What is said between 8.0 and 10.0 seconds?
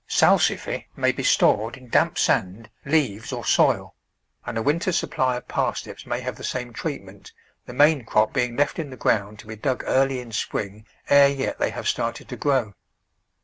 crop being left in the ground to be dug